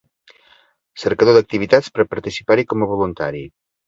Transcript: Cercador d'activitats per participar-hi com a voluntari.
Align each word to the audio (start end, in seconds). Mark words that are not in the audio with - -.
Cercador 1.01 1.37
d'activitats 1.37 1.91
per 1.97 2.05
participar-hi 2.13 2.65
com 2.73 2.87
a 2.87 2.89
voluntari. 2.93 3.43